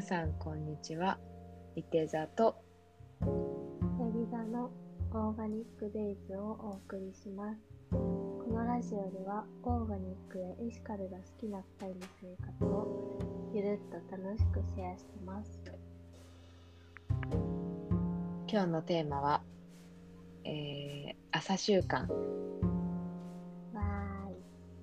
[0.00, 1.18] 皆さんこんにちは。
[1.76, 2.56] いて座と
[3.20, 3.26] ヤ
[4.06, 4.70] ギ座の
[5.12, 7.60] オーガニックデイズをお送りします。
[7.90, 15.60] このラジオではオーガニックやエシカルが好きな2人の生活をゆるっと楽しくシェアしてます。
[18.50, 19.42] 今日のテーマは、
[20.44, 22.08] えー朝習慣わ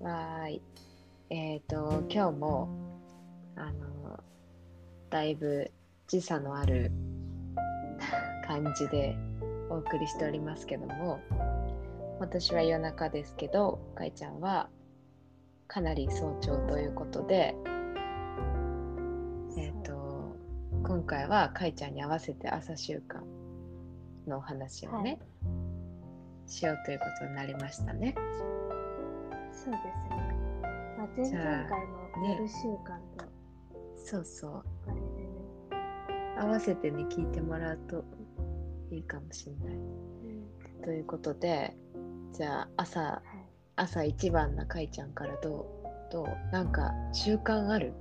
[0.00, 0.04] い。
[0.04, 0.62] わーい。
[1.30, 2.68] えっ、と今日も
[3.56, 3.88] あの
[5.10, 5.70] だいぶ
[6.06, 6.90] 時差のある
[8.46, 9.16] 感じで
[9.70, 11.20] お送りしておりますけども
[12.20, 14.68] 私は夜中ですけどかいちゃんは
[15.66, 17.54] かなり早朝ということで
[19.56, 20.36] えっ、と
[20.82, 23.20] 今回はかいちゃんに合わせて朝習慣
[24.28, 25.18] のお話をね、
[26.46, 28.14] しようということになりましたね。
[29.52, 30.28] そうですね。
[30.98, 31.86] まあ、前々回
[32.22, 33.24] の夜習慣と
[33.96, 34.64] そうそう。
[36.38, 38.04] 合わせてね聞いてもらうと
[38.90, 39.74] いいかもしれない。
[39.74, 41.76] うんということで
[42.32, 43.22] じゃあ朝はい。
[43.76, 46.26] 朝一番なかいちゃんからどうどう？
[46.52, 47.92] なんか習慣ある？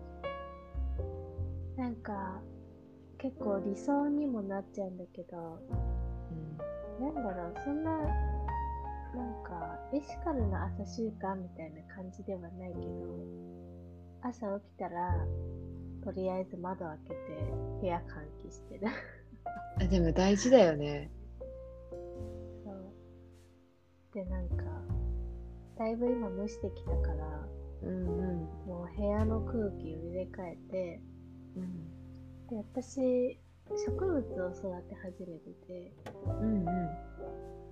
[1.78, 2.42] なんか
[3.20, 5.60] 結構理想にもなっちゃうんだけど、
[7.00, 12.88] なんだろう、そんな、なんか、エシカルな朝習慣みたいな感じではないけど、
[14.22, 15.16] 朝起きたら、
[16.08, 17.18] とりあえず窓開けて
[17.82, 18.02] 部屋換
[18.48, 18.88] 気してる。
[19.78, 21.12] あでも大事だよね。
[22.64, 22.94] そう。
[24.14, 24.64] で、なんか、
[25.78, 27.48] だいぶ今蒸してきたから、
[27.84, 31.02] うんうんもう部屋の空気を入れ替えて、
[31.58, 33.38] うんで、私、
[33.70, 35.94] 植物を育て始めてて、
[36.40, 36.90] うんうん。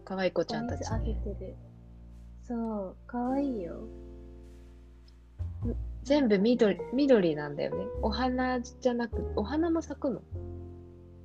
[0.03, 1.15] 可愛い子ちゃんたちね。
[1.23, 1.55] げてる。
[2.43, 3.87] そう、かわいいよ。
[6.05, 7.87] 全部緑緑なんだよね。
[8.03, 10.21] お花じゃなくお花も咲くの？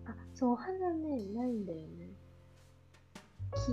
[0.06, 2.10] あ、そう、お花ね、ないんだよね。
[3.54, 3.72] 木。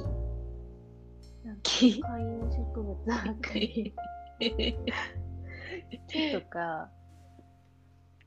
[1.48, 2.02] なんか木？
[2.02, 3.96] 観葉植物ばっかり。
[6.08, 6.92] 木とか、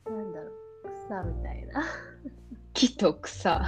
[0.07, 0.53] なんだろう、
[1.07, 1.85] 草みたいな。
[2.73, 3.61] 木と草？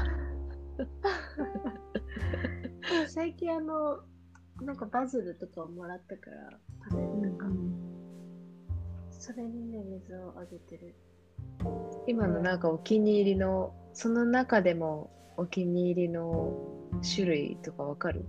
[3.08, 4.00] 最近あの、
[4.62, 6.58] なんかバズルとかをもらったから、
[6.88, 7.46] パネルとか。
[9.22, 10.96] それにね、水をあげてる。
[12.08, 16.58] 今のなんかお気に入りのその中でもお気に入りの
[17.14, 18.24] 種類とかわかる？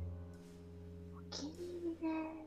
[1.18, 2.46] お気に入りね。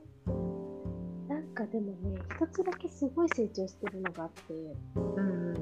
[1.28, 4.54] なんかでもね、一つだけすごい成長してるのがあって、
[4.94, 5.54] うんうん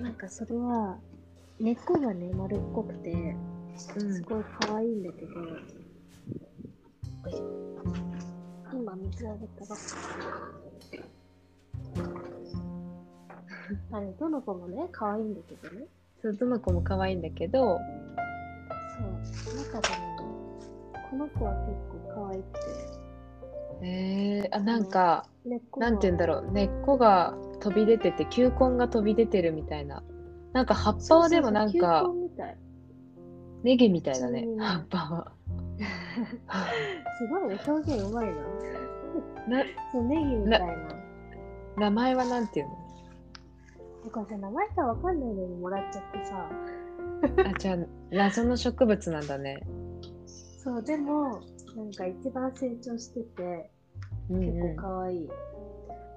[0.00, 1.00] なんかそれは、
[1.58, 3.34] 根っこがね、丸っこくて、
[3.76, 5.46] すごい可愛いんだけど、よ
[7.26, 7.42] いしょ
[8.72, 9.84] 今水あげたばっか
[10.60, 10.63] り。
[13.92, 15.86] あれ、どの子もね、可愛いんだけどね。
[16.22, 17.78] そうどの子も可愛いんだけど。
[18.96, 22.58] そう、中でもね、この子は結構可愛くて、
[23.82, 25.90] えー、あなんか根っこが。
[25.90, 26.50] なんて言うんだろう。
[26.52, 30.02] 根っこが飛び出てて球根が飛び出てるみたいな。
[30.52, 32.10] なんか葉っぱはでもなんか。
[33.62, 35.32] ネギみたいだね葉っぱは。
[37.18, 38.32] すごいね、表現うまいな。
[39.58, 40.66] なそう、ネギみたいな。
[41.76, 42.83] 名前はなんていうの？
[44.06, 46.48] えこれさ、名前がわかんないのにもらっちゃってさ。
[47.50, 47.76] あじゃあ
[48.10, 49.62] 謎の植物なんだね
[50.62, 51.40] そう、でも、
[51.76, 53.70] なんか一番成長してて、
[54.30, 55.28] うん結うん構かわいい。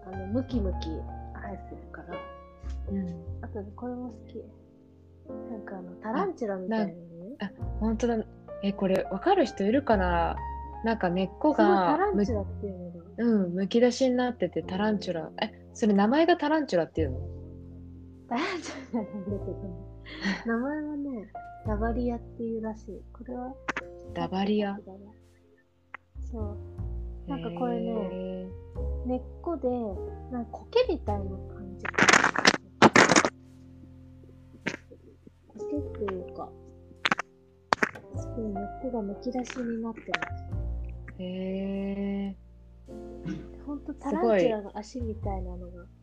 [0.06, 1.02] あの、ムキムキ生
[1.54, 2.18] えてるから。
[2.92, 3.08] うん
[3.42, 4.36] あと、これも好き。
[5.52, 6.98] なんかあの、タランチュラみたいなのね。
[7.80, 8.18] 本当だ
[8.64, 10.36] えこれわかる人いるかな？
[10.84, 13.02] なんか根っこがむランチュラっていうのが。
[13.18, 17.20] うんむき出しになっててタランチュラえそれ名前がタランチュラっていうの？
[18.28, 19.58] タランチュラなんだけど、
[20.46, 21.32] 名前はね、
[21.66, 23.02] ラバリアっていうらしい。
[23.14, 23.54] これは
[24.14, 24.78] ダバリア？
[26.32, 26.58] そう。
[27.30, 28.48] なんかこれねへ
[29.06, 29.68] 根っこで、
[30.32, 31.86] なんか苔みたいな感じ。
[35.58, 36.50] 苔っていうか、
[38.16, 40.12] すごい根っこがむき出しになってる。
[41.20, 42.36] ーへ
[43.66, 45.97] ほんとタランチュラの足みたいなのが、ー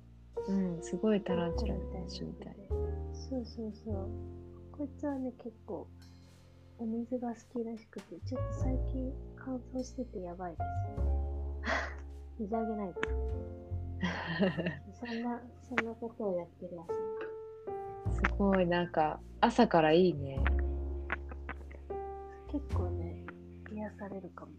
[0.49, 2.56] うんすごいタランチュラみたいなの足みたい
[3.31, 4.08] そうそうそう。
[4.76, 5.87] こいつはね、結構、
[6.79, 10.62] お水が好きらしくて、ちょっと最近乾燥しててやばいです。
[12.41, 13.00] 水あげないと。
[15.06, 18.26] そんな、そんなことをやってるらしい。
[18.26, 20.38] すごいなんか朝からいいね
[22.49, 23.25] 結構ね、
[23.73, 24.52] 癒されるかも。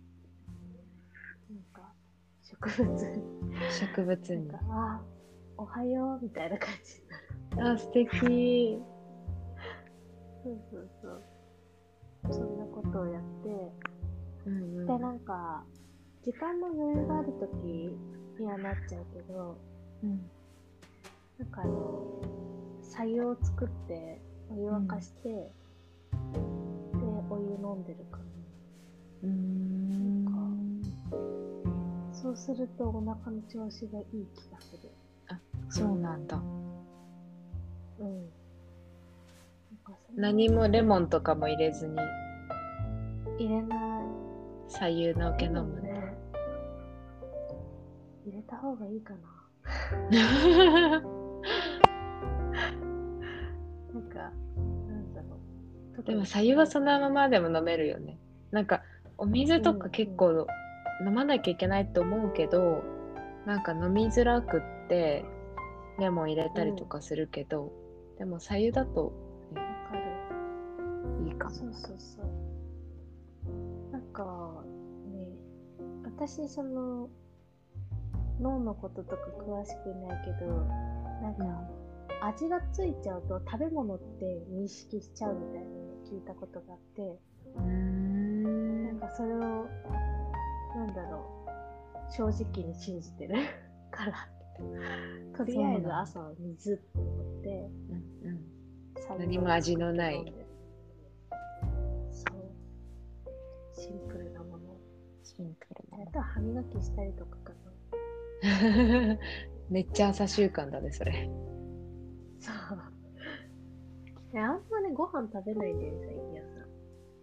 [1.49, 1.93] なんか、
[2.41, 2.97] 植物、
[3.69, 5.01] 植物になんか、あ
[5.57, 7.71] おはようみたいな感じになる。
[7.73, 8.81] あ、素敵。
[10.43, 11.23] そうそうそう。
[12.33, 13.71] そんなことをやって、
[14.45, 15.63] うんうんで、なんか、
[16.23, 19.57] 時間の余裕があるときにはなっちゃうけど、
[20.03, 20.29] うん
[21.37, 22.21] なんかあの、
[22.81, 25.51] 白湯を作って、お湯沸かして、で、
[27.29, 28.19] お湯飲んでるか
[29.23, 30.31] うーんな。
[32.13, 34.89] そうするとお腹の調子がいい気がする。
[35.75, 36.37] そうなんだ。
[37.99, 38.29] うん。
[40.15, 41.97] 何もレモンとかも入れずに
[43.37, 43.79] 入れない。
[44.69, 45.91] 左右のけ飲むね。
[45.91, 46.17] ね。
[48.25, 49.19] 入れた方がいいかな。
[53.93, 55.37] なんか、なんだろ
[55.99, 56.03] う。
[56.03, 58.17] でも左右はそのままでも飲めるよね。
[58.51, 58.81] なんか
[59.17, 60.47] お水とか結構
[61.05, 62.81] 飲まなきゃいけないと思うけど、
[63.45, 65.25] なんか飲みづらくって
[65.99, 67.71] レモン入れたりとかするけど、
[68.17, 69.13] でも左右だと
[69.53, 71.25] わかる。
[71.25, 71.55] いいかも。
[71.55, 73.91] そうそうそう。
[73.91, 74.63] なんか、
[75.11, 75.27] ね、
[76.03, 77.09] 私、その、
[78.41, 80.51] 脳のこととか詳しくないけど、
[81.21, 81.45] なんか、
[82.21, 85.75] 味がついちゃうと食べ物って認識しちゃうみたいなの
[86.05, 87.19] 聞いたことがあって、
[87.55, 91.25] うーんなんかそれを、なんだろ
[92.09, 93.35] う、正直に信じてる
[93.91, 94.29] から、
[95.37, 97.49] とりあえず朝は水って思って、
[97.89, 98.55] うんうん
[99.19, 100.33] 何も味のない
[102.11, 103.79] そう。
[103.79, 104.77] シンプルなもの。
[105.23, 107.65] シンプルあとは歯磨きしたりとかかな。
[109.69, 111.27] めっちゃ朝習慣だね、それ。
[111.27, 111.33] な。
[112.39, 112.79] そう。
[114.33, 116.39] えあんまね、ご飯食べないんだよね、最近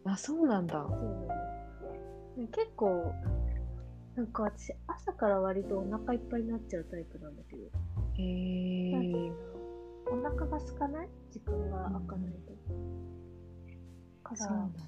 [0.05, 0.12] 朝。
[0.12, 0.75] あ、そうなんだ。
[0.75, 1.26] そうなの
[2.37, 3.12] ね結構、
[4.14, 7.62] なんか私、朝から割とお腹いっぱいになっちゃうタイプなんだけど。
[7.62, 9.50] へなんていえうんだろ
[10.12, 12.53] うお腹が空かない時間が空かないと。
[12.53, 14.81] うなん、だ。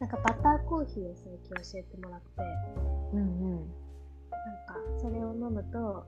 [0.00, 2.26] なんかバターコーヒーを最近教えてもらって、
[3.12, 3.56] うんうん。
[3.56, 3.66] なん
[4.66, 6.06] かそれを飲むと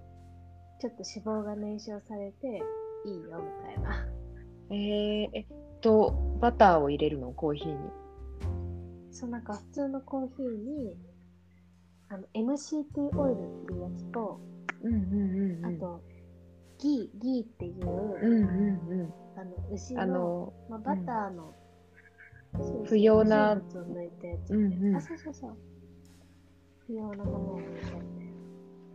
[0.81, 2.63] ちょっと脂肪が燃焼されて
[3.07, 4.07] いいよみたいな
[4.71, 5.47] えー、えっ
[5.81, 7.33] と、バターを入れるの？
[7.33, 7.77] コーヒーに。
[9.17, 10.95] そうなんか普通のコーヒーに
[12.11, 14.39] あの MCT オイルっていうやつと、
[14.83, 15.77] うんうんうんうん。
[15.77, 16.03] あと
[16.79, 19.15] ギーギーっていう、うんうんうん。
[19.39, 21.55] あの牛のあの、まあ、バターの、
[22.57, 25.57] そうそう不要な成分を抜いたやつ、うんうんあそうそうそう
[26.87, 28.03] 不要なものを抜いたみたいな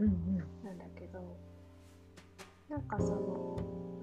[0.02, 0.38] うんうん。
[0.64, 1.38] なんだけど、
[2.70, 3.58] なんかその、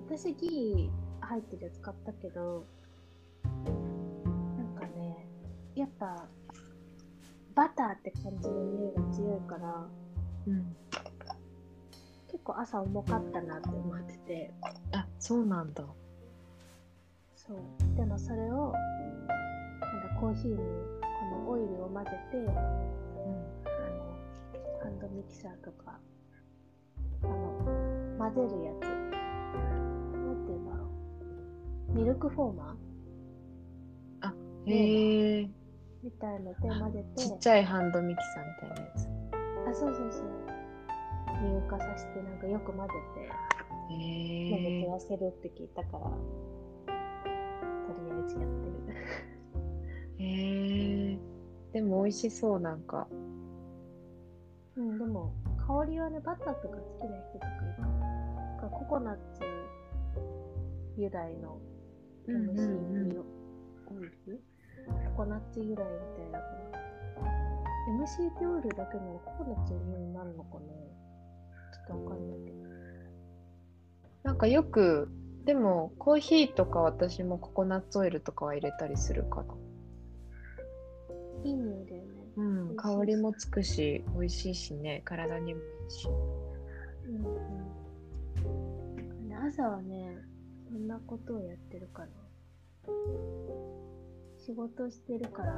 [0.08, 2.64] 私ギー入ってるやつ買ったけど、
[3.44, 5.26] なんかね、
[5.78, 6.26] やっぱ、
[7.54, 9.86] バターって感じの匂いが強いから、
[10.48, 10.76] うん、
[12.26, 14.52] 結構朝重かったなって思ってて、
[14.92, 15.84] あ、そうなんだ。
[17.36, 17.58] そう。
[17.96, 20.62] でもそれを、なんかコーヒーにこ
[21.44, 22.58] のオイルを混ぜて、うんあの、
[24.82, 26.00] ハンドミキサーとか、
[27.22, 28.82] あの、混ぜるやつ。
[28.82, 30.90] なんていうんだろ
[31.90, 31.92] う。
[31.92, 32.78] ミルクフォーマー？
[34.70, 35.48] へえ。
[36.02, 39.08] みたいので混ぜて、ちっちゃいハンドミキサーみたいなやつ。
[39.70, 40.22] あ、そうそうそう。
[41.40, 43.96] 乳化させて、なんかよく混ぜて、へ
[44.48, 44.96] 飲むえと。
[44.96, 46.10] 痩せるって聞いたから、と
[48.04, 48.78] りあえずやってる。
[50.18, 51.18] へえ。
[51.72, 53.08] でも美味しそう、なんか。
[54.76, 55.32] うん、でも、
[55.66, 57.98] 香りはね、バターとか好きな人とかいいかも。
[57.98, 59.42] なんかココナッツ
[60.96, 61.58] 由来の
[62.26, 63.22] うんうんうん MCT
[63.90, 64.42] オイル、
[65.16, 66.78] ココナッツ由来みたいだから。
[67.88, 70.60] MCT オイルだけのココナッツの匂いになるのかな？
[70.60, 72.56] ちょっとわかんないけど。
[74.24, 75.08] なんかよく、
[75.44, 79.54] でもコーヒーとか私もココナッツオイルとかは入れたりするかな。
[81.44, 82.08] いい匂いだよね。
[82.36, 82.42] う
[82.72, 86.08] ん、香りもつくし、美味しいしね、体にもいいし。
[87.06, 87.16] うん
[89.26, 89.34] うん。
[89.46, 90.18] 朝はね、
[90.68, 92.08] そんなことをやってるかな。
[94.48, 95.52] 仕事してるから、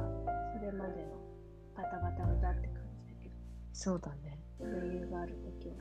[0.53, 1.11] それまでの
[1.77, 3.35] バタバタバタって感じだけど、
[3.71, 4.37] そうだね。
[4.59, 5.75] 余裕があるときは、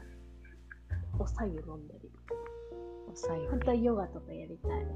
[1.18, 2.08] おさゆ飲んだり。
[3.12, 4.86] おさゆ本当はヨガとかやりたい。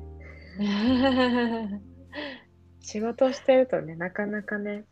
[2.79, 4.85] 仕事をしてるとね、なかなかね、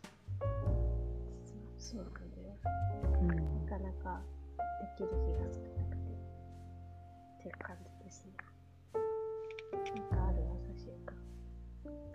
[1.78, 2.56] そうなんだよ。
[3.20, 3.28] うん、
[3.66, 4.20] なかなか
[4.98, 5.61] できる日が少な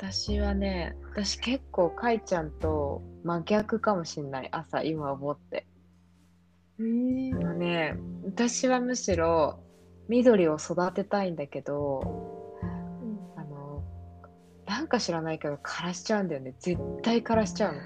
[0.09, 5.67] 私はね、私結構かいちゃんと真逆かもしんない、朝、今思って。
[6.79, 7.35] えー。
[7.35, 9.59] あのね、私はむしろ
[10.07, 11.99] 緑を育てたいんだけど
[12.63, 13.19] うん。
[13.35, 13.83] あの
[14.65, 16.55] なんか知らないけど枯らしちゃうんだよね。
[16.57, 17.81] 絶対枯らしちゃうの。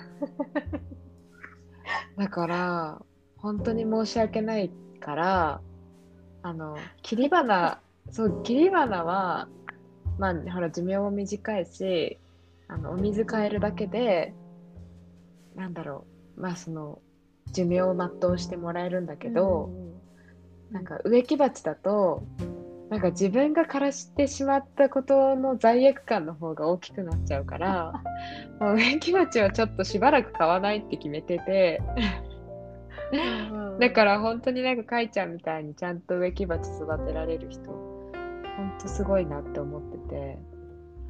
[2.23, 3.01] だから
[3.37, 5.61] 本当に申し訳ないから
[6.43, 9.47] あの切り花そう切り花は
[10.17, 12.17] まあほら寿命も短いし
[12.67, 14.33] あのお水変えるだけで
[15.55, 16.05] なんだろ
[16.37, 16.41] う。
[16.41, 16.99] まあその
[17.51, 19.91] 寿命を全うしてもらえるんだけど、うん
[20.71, 22.23] なんか植木鉢だと
[22.89, 27.93] なんか自分が枯らしてしまったことの罪悪感の方が大きくなっちゃうから
[28.59, 31.81] もう植木鉢はちょっとしばらく買わないって決めてて
[33.79, 37.90] だから本当になんかかいちゃんみたいにちゃんと植木鉢育てられる人
[38.61, 40.37] 本当すごいなって思ってて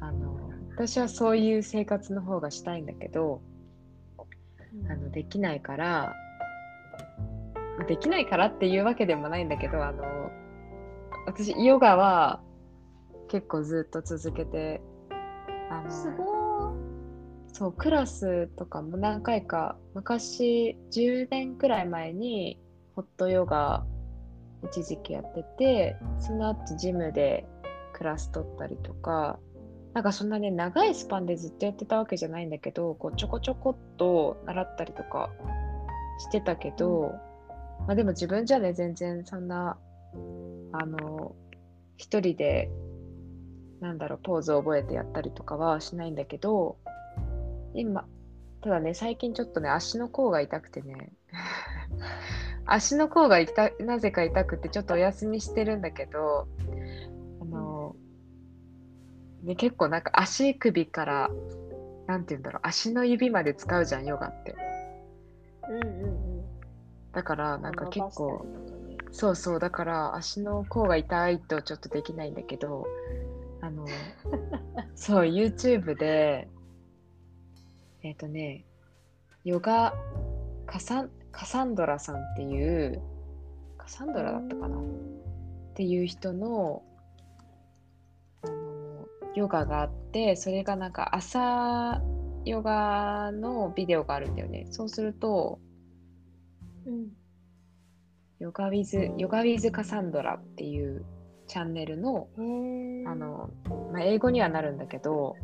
[0.00, 3.42] あの私はそういう生活の方がしたいんだけど
[4.88, 6.14] あのできないから
[7.86, 10.02] できないからっていうわけでもないんだけどあの
[11.26, 12.40] 私ヨガは
[13.28, 14.80] 結構ずっと続けて
[15.70, 16.32] あすのご
[17.52, 22.58] そうクラスとかも何回か昔10年くらい前に
[22.96, 23.84] ホットヨガ
[24.64, 27.46] 一時期やっててその後ジムで
[27.92, 29.38] クラス取ったりとか
[29.94, 35.30] なんかそんなね長いスパンでずっとやってたわけじゃないんだけどこうちょこちょこっと習ったりとか
[36.18, 37.12] してたけど、
[37.86, 39.76] まあ、でも自分じゃね全然そんな
[40.72, 41.34] あの
[41.96, 42.70] 一人で
[43.80, 46.76] なんだろうポーズを覚えてやったりとかはしないんだけど
[47.74, 48.06] 今
[48.62, 51.12] ただね最近ちょっとね足の甲が痛くてね
[52.74, 56.48] 足の甲が痛なぜか痛くてちょっとお休みしてるんだけど
[57.40, 57.94] あの、
[59.42, 61.30] ね、結構なんか足首から
[62.06, 64.50] なんて言うんだろう足の指まで使うじゃんヨガって。
[64.50, 64.54] い
[65.68, 66.42] うんうんうん
[67.12, 68.46] だからなんか結構
[69.10, 72.86] そうそうだから足の甲が痛いとちょっとできないんだけど
[73.60, 73.86] あの
[74.96, 76.48] そう YouTube で
[78.02, 78.64] えっ、とね
[79.44, 79.94] ヨガ
[80.64, 83.02] カサンカサンドラさんっていう
[83.78, 84.76] カサンドラだったかな？
[84.78, 84.80] っ
[85.74, 86.82] ていう人の
[88.42, 92.00] あのヨガがあってそれがなんか朝
[92.44, 94.66] ヨガのビデオがあるんだよね。
[94.70, 95.58] そうすると
[96.86, 97.08] うん。
[98.38, 101.04] ヨガウィズ、ヨガウィズカサンドラっていう
[101.46, 102.28] チャンネルの、
[103.06, 103.50] あの、
[103.92, 105.36] まあ、英語にはなるんだけど、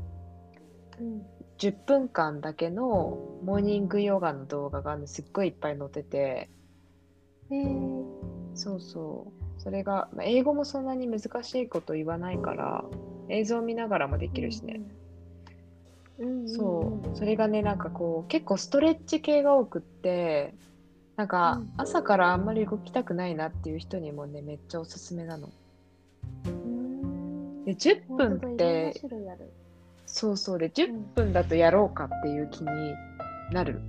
[0.99, 1.23] うん
[1.59, 6.49] 10分間だけのモーニングヨガの動画がねすっごいいっぱい載ってて、
[7.51, 8.19] へー
[8.55, 9.61] そうそう。
[9.63, 12.85] それが、まあ、英語もそんなに難しいこと言わないから、
[13.29, 14.81] 映像見ながらもできるしね。
[16.19, 17.17] うんうんうんそう。
[17.17, 20.55] それがね、なんかこう、結構ストレッチ系が多くって、
[21.17, 25.51] なんかうん朝からあんまり動きたくないなっていう人にもね、めっちゃおすすめなの。
[26.47, 28.95] うんで、10本分って、
[30.11, 30.59] そうそう。
[30.59, 32.95] で10分だとやろうかっていう気に
[33.53, 33.81] なる。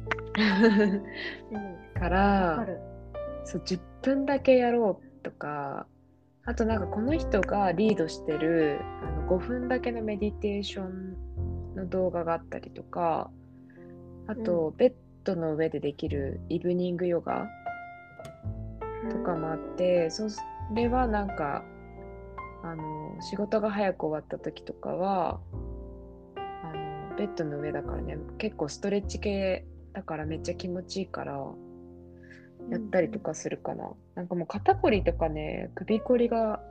[1.52, 2.00] うん。
[2.00, 2.80] か、らる。
[3.46, 5.88] そう10分だけやろうとか
[6.46, 13.32] あとなんかこの人がリードしてるあの5分だけのメディテーションの動画があったりとか
[14.28, 17.48] あと、ベッドの上でできるイブニングヨガ
[19.10, 20.28] とかもあって、そ
[20.76, 21.64] れはなんか
[22.62, 25.40] あの仕事が早く終わった時とかは
[27.20, 31.34] ベッドの上だからね結構ストレッチ系だからめっちゃ気持ちいいから
[32.72, 36.62] やったりとかするかな、なんかもう肩こりとかね首こりが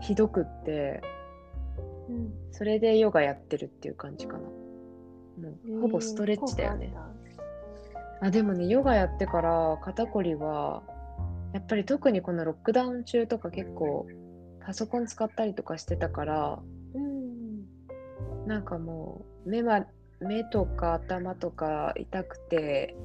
[0.00, 1.00] ひどくって
[2.10, 2.32] うん。
[2.50, 4.40] それでヨガやってるっていう感じかな。
[4.40, 4.48] も
[5.78, 6.94] うほぼストレッチだよね、効
[8.20, 10.82] 果あでもねヨガやってから肩こりは
[11.54, 14.06] やっぱり特にこのロックダウン中とか結構
[14.64, 16.58] パソコン使ったりとかしてたから
[18.46, 19.86] なんかもう目は
[20.20, 22.96] 目とか頭とか痛くて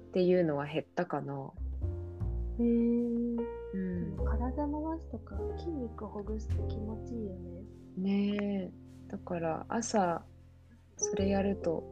[0.00, 1.50] っていうのは減ったかな。
[2.58, 2.66] へえ
[3.74, 8.36] うん、体回すとか筋肉ほぐすって気持ちいいよね。
[8.36, 8.84] ねえ。
[9.08, 10.22] だから朝
[10.96, 11.84] それやると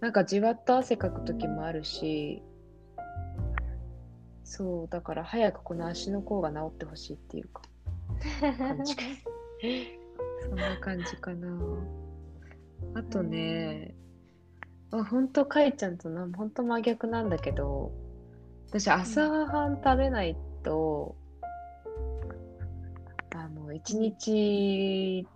[0.00, 2.42] なんかじわっと汗かく時もあるし
[4.44, 7.62] そうだから早くこの足の甲が治ってほしいっていうか。
[10.40, 11.48] そんな感じかな
[12.94, 13.94] あとね
[14.90, 17.92] あ本当かいちゃんとな本当真逆なんだけど
[18.68, 21.16] 私朝ごはん食べないと、
[23.34, 25.26] あの一日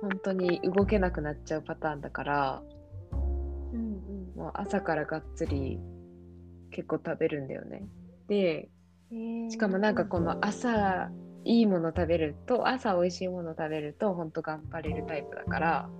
[0.00, 2.62] 本当に動けなくなっちゃうパターンだから
[3.72, 5.80] うんもう朝からがっつり
[6.70, 7.86] 結構食べるんだよね。
[8.28, 8.68] で
[9.50, 11.10] しかもなんかこの朝
[11.44, 15.90] いいもの食べると朝美味しいもの食べると本当頑張れるタイプだから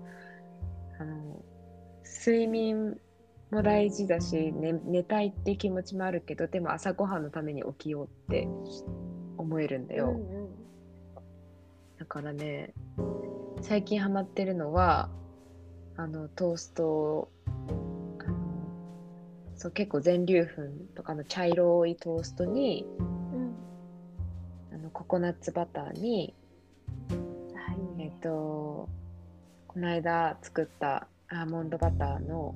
[0.99, 1.43] あの
[2.05, 2.99] 睡眠
[3.51, 8.49] も大事だし、ね、寝たいって気持ちもあるけどでも朝ごはんのために起きようって
[9.37, 10.49] 思えるんだよ、うんうん。
[11.99, 12.73] だからね
[13.61, 15.09] 最近ハマってるのは
[15.97, 17.29] あのトーストを
[19.57, 20.63] そう結構全粒粉
[20.97, 23.03] とかの茶色いトーストにう
[23.37, 23.55] ん。
[24.73, 26.35] あのココナッツバターに
[27.11, 28.89] あいいえっ、ねと
[29.75, 32.55] この間作ったアーモンドバターの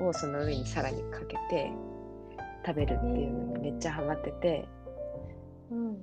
[0.00, 1.72] をその上にさらにかけて
[2.66, 4.68] 食べるっていうのにめっちゃハマってて
[5.70, 5.96] うん。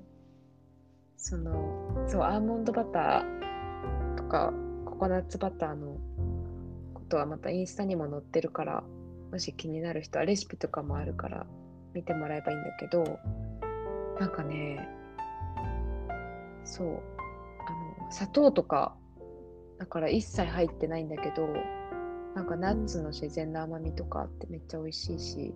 [1.17, 4.51] そのそうアーモンドバターとか
[4.85, 5.97] ココナッツバターの
[6.95, 8.83] ことはまたインスタにも載ってるから
[9.31, 11.45] もし気になる人はレシピとかもあるから
[11.93, 13.19] 見てもらえばいいんだけど
[14.19, 14.89] なんかね
[16.65, 18.95] そうあの砂糖とか
[19.81, 21.47] だから一切入ってないんだけど
[22.35, 25.55] なんかナッツの自然な甘みとかあってめっちゃ美味しいし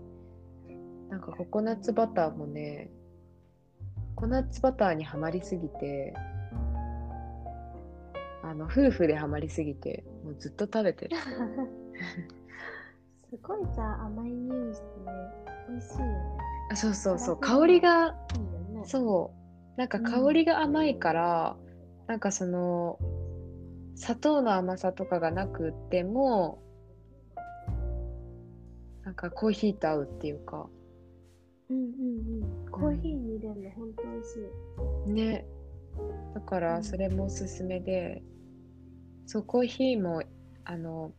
[1.12, 2.90] なんかココナッツバターもね
[4.16, 6.16] ココナッツバターにはまりすぎて
[8.42, 11.18] あの夫婦ではまりすぎてもうずっと食べてる。
[13.30, 15.12] すごいさ甘い匂いしてね。
[15.70, 16.14] 美味しいよね。
[16.72, 17.38] あそうそうそう。
[17.40, 18.18] 香りがね。
[18.86, 19.32] そ
[19.76, 19.80] う。
[19.80, 21.58] なんか香りが甘いから、
[22.08, 23.00] なんかその
[23.96, 26.62] 砂糖の甘さとかがなくっても
[29.06, 30.68] なんかコーヒーと合うっていうか。
[31.70, 31.84] うんうん
[32.66, 32.72] うん。
[32.72, 35.12] コーヒーに入れるのほんと美味しい。
[35.12, 35.46] ね。
[36.34, 38.24] だからそれもおすすめで、
[39.28, 40.24] そうコーヒーも
[40.66, 41.14] あの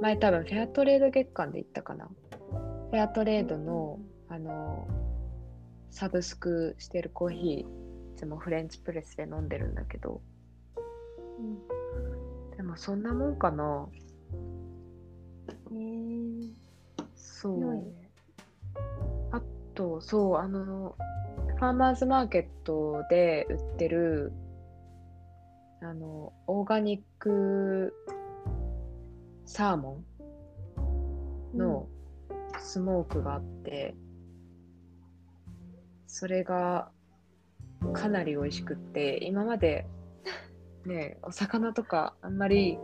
[0.00, 2.08] 前多分フェアトレード月間で行ったかな。
[2.90, 4.86] フェアトレードの、あの
[5.90, 7.66] サブスクしてるコーヒーい
[8.16, 10.20] つもフレンチプレスで飲んでるんだけど。
[11.38, 11.79] うん
[12.70, 13.88] でもそんなもんかな。
[15.72, 16.52] へえ
[17.16, 17.58] そう。
[17.58, 17.82] ね。
[19.32, 19.42] あ
[19.74, 20.94] とそうあの
[21.56, 24.32] ファーマーズマーケットで売ってる
[25.82, 27.92] あのオーガニック
[29.46, 30.04] サーモ
[31.54, 31.88] ンの
[32.60, 33.96] スモークがあって、
[36.06, 36.92] それが
[37.94, 39.86] かなり美味しくって今まで
[40.86, 42.78] ねお魚とかあんまり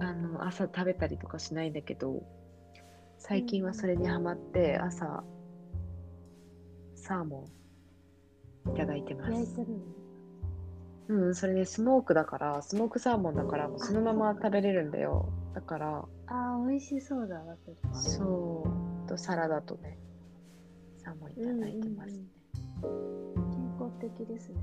[0.00, 2.22] あの朝食べたりとかしないんだけど
[3.18, 5.22] 最近はそれにハマって朝
[6.94, 7.48] サーモ
[8.66, 9.60] ンいただいてます。
[11.08, 15.28] うんそれねスモークだからスモークサーモンだからもうそのまま食べれるんだよ。
[15.54, 17.56] だからあー美味しそうだわ
[17.92, 18.64] そ
[19.04, 19.08] う。
[19.08, 19.98] とサラダとね
[20.96, 22.24] サーモンいただいてますね、
[22.80, 24.56] 健康的ですね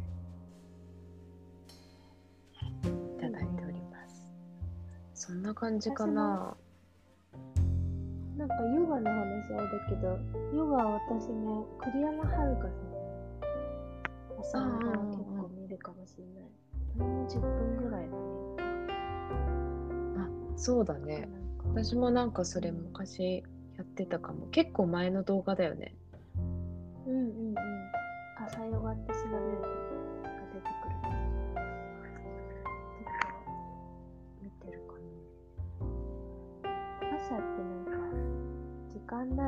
[5.19, 6.55] そんな感じかな。
[8.37, 10.17] なんかヨガの話あれだけど
[10.55, 12.71] ヨガは私ね栗山遥
[14.41, 16.43] さん朝のが結構見るかもしれない。
[16.97, 18.15] もう10分ぐらいだ
[20.25, 20.55] ね。
[20.55, 21.27] そうだね
[21.65, 23.43] 私もなんかそれ昔
[23.77, 24.47] やってたかも。
[24.47, 25.95] 結構前の動画だよね。
[27.05, 27.55] うんうんうん。
[28.47, 29.78] 朝ヨガって調べる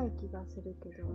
[0.01, 1.05] ない気がするけど。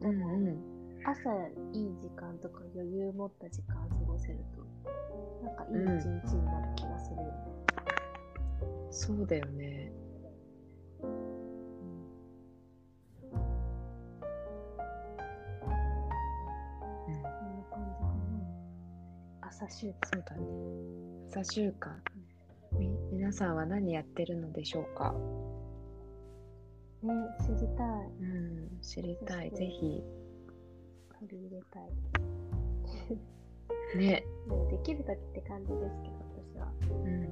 [0.00, 0.78] でも、ん。
[1.04, 1.30] 朝
[1.72, 7.32] いい時間とか余裕持った時間過ごせるとなんかいい一日になる気がするよね、
[8.90, 9.92] そうだよね。
[19.40, 20.46] 朝習慣そうだね
[21.30, 21.88] 朝習慣
[22.78, 25.14] み皆さんは何やってるのでしょうか？
[27.02, 28.08] ね知りたい。
[28.20, 29.50] うん知りたい。
[29.50, 30.02] ぜひ。
[31.20, 31.82] 取り入れたい。
[33.96, 34.22] ね。
[34.22, 34.24] ね
[34.70, 37.22] できる時って感じですけど私は、うん。
[37.22, 37.28] ね、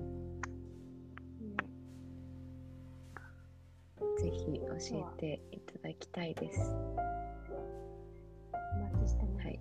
[4.18, 4.74] ぜひ教
[5.16, 6.74] えていただきたいです。
[8.52, 9.60] お待ちしてます、はい。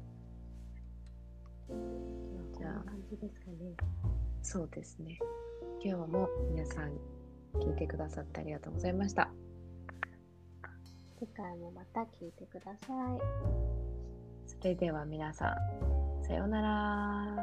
[1.69, 3.75] 今日はこんな感じですかね。
[4.41, 5.19] そうですね。
[5.85, 6.97] 今日も皆さん
[7.59, 9.44] 聞いてくださってありがとうございました
[11.25, 13.19] 次回もまた聞いてください。
[14.45, 17.41] それでは皆さんさようなら